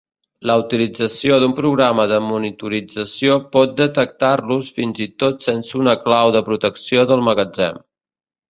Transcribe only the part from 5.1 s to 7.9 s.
tot sense una clau de protecció del magatzem.